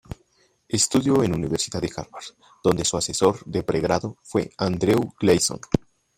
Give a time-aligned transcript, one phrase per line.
[0.67, 2.23] Estudió en Universidad de Harvard,
[2.63, 5.59] donde su asesor de pregrado fue Andrew Gleason.